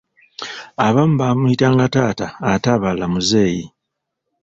Abamu 0.85 1.15
baamuyitanga 1.21 1.85
taata 1.93 2.27
ate 2.51 2.67
abalala 2.75 3.05
muzeeyi. 3.13 3.65